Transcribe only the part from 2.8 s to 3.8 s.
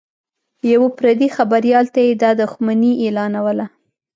اعلانوله